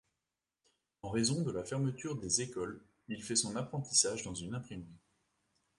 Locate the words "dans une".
4.23-4.55